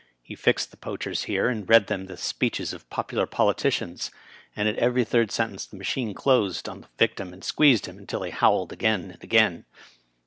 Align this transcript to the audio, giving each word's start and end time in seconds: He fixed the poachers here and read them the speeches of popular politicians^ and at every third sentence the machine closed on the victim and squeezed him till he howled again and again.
He 0.23 0.33
fixed 0.33 0.71
the 0.71 0.77
poachers 0.77 1.25
here 1.25 1.47
and 1.47 1.69
read 1.69 1.85
them 1.85 2.07
the 2.07 2.17
speeches 2.17 2.73
of 2.73 2.89
popular 2.89 3.27
politicians^ 3.27 4.09
and 4.55 4.67
at 4.67 4.75
every 4.79 5.03
third 5.03 5.31
sentence 5.31 5.67
the 5.67 5.77
machine 5.77 6.15
closed 6.15 6.67
on 6.67 6.81
the 6.81 6.89
victim 6.97 7.33
and 7.33 7.43
squeezed 7.43 7.85
him 7.85 8.07
till 8.07 8.23
he 8.23 8.31
howled 8.31 8.73
again 8.73 9.11
and 9.11 9.23
again. 9.23 9.65